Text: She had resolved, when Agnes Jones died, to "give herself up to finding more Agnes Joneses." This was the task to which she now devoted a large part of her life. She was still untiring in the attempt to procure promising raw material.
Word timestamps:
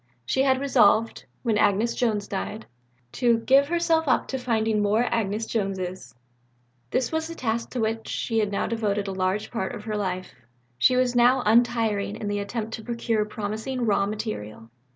She 0.25 0.41
had 0.41 0.59
resolved, 0.59 1.25
when 1.43 1.59
Agnes 1.59 1.93
Jones 1.93 2.27
died, 2.27 2.65
to 3.11 3.37
"give 3.37 3.67
herself 3.67 4.07
up 4.07 4.27
to 4.29 4.39
finding 4.39 4.81
more 4.81 5.03
Agnes 5.03 5.45
Joneses." 5.45 6.15
This 6.89 7.11
was 7.11 7.27
the 7.27 7.35
task 7.35 7.69
to 7.69 7.81
which 7.81 8.07
she 8.07 8.43
now 8.43 8.65
devoted 8.65 9.07
a 9.07 9.11
large 9.13 9.51
part 9.51 9.75
of 9.75 9.83
her 9.83 9.95
life. 9.97 10.33
She 10.79 10.95
was 10.95 11.11
still 11.11 11.43
untiring 11.45 12.15
in 12.15 12.29
the 12.29 12.39
attempt 12.39 12.73
to 12.73 12.83
procure 12.83 13.25
promising 13.25 13.85
raw 13.85 14.07
material. 14.07 14.71